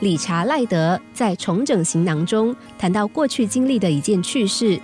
[0.00, 4.78] 理查赖德在重整行囊中谈到过去经历的一件趣事。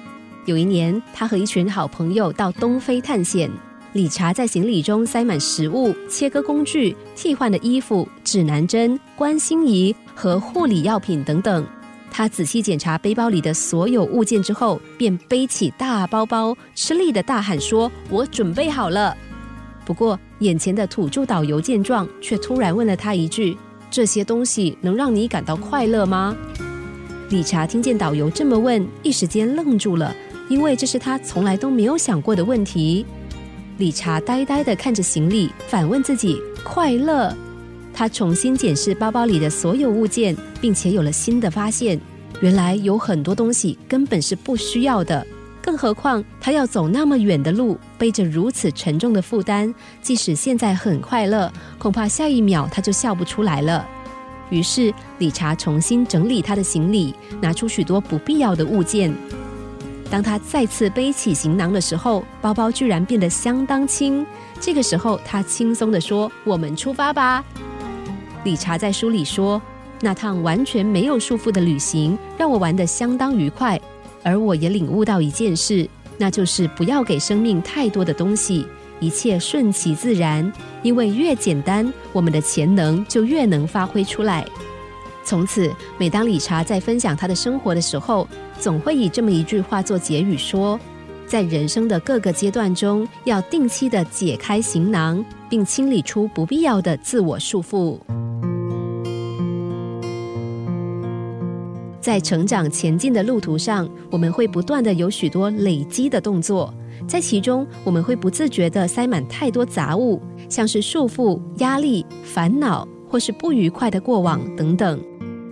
[0.46, 3.50] 有一年，他和一群好朋友到东非探险。
[3.92, 11.62] 理查在行李中塞满食物、切割工具、替换的衣服、指南针、观心仪和护理药品等等。
[12.10, 19.14] 他仔细检查背包里的所有物件之后，便背起大包包，吃力的大喊说：“我准备好了。”
[19.84, 23.56] 不过，眼前的土著导游见状，却突然问了他一句
[23.92, 26.34] ：“这些东西能让你感到快乐吗？”
[27.30, 30.12] 理查听见导游这么问，一时间愣住了，
[30.48, 33.06] 因为这是他从来都没有想过的问题。
[33.78, 37.34] 理查呆呆的看着行李，反问自己：“快乐？”
[37.94, 42.00] 他重新检视包包里的所有物件，并且有了新的发现。
[42.40, 45.24] 原来有很多东西根本是不需要的，
[45.62, 49.72] 更何况他要走那么远的路，背着如此沉重的负担，
[50.02, 53.88] 即使现在很快乐，恐怕下一秒他就笑不出来了。
[54.50, 59.14] 于是，理查重新整理他的行李，拿出许多不必要的物件。
[60.10, 64.26] 当他再次背起行囊的时候，包包居然变得相当轻。
[64.60, 67.42] 这个时候，他轻松地说：“我们出发吧。”
[68.44, 69.62] 理查在书里说
[70.02, 73.80] ：“那趟完全没有束缚的旅行让我玩得相当愉快，
[74.22, 78.66] 而我也领悟到一件事，那就是不要给生命太多的东西，
[79.00, 84.46] 一切顺其自然，因为越简单，我们的潜能就越能发挥出来。”
[85.24, 88.26] 从此，每当理查在分享他的生活的时候，
[88.58, 90.78] 总会以这么一句话做结语：说，
[91.26, 98.21] 在人生的各个阶段中，要定期的解开行囊，并清理出不必要的自我束缚。
[102.02, 106.74] 在成长前进的路途上，我们会不断的有许多累积的动作，
[107.06, 115.00] 在其中我们会不自觉的塞满太多杂物，像是束缚、压力、烦恼，或是不愉快的过往等等。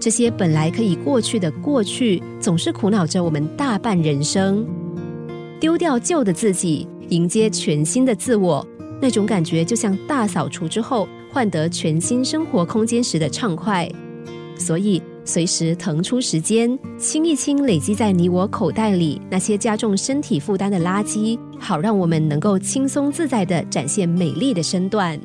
[0.01, 4.67] 这些本来可以过去的过去，总是苦恼着我们大半人生。
[5.61, 8.67] 丢掉旧的自己，迎接全新的自我，
[9.01, 13.89] 那种感觉就像大扫除之后换得全新生活空间时的畅快。
[14.59, 15.01] 所以。
[15.25, 25.21] 随时腾出时间，清一清累积在你我口袋里那些加重身体负担的垃圾，好让我们能够轻松自在地展现美丽的身段。